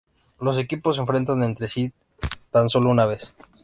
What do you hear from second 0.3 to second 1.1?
Los equipos se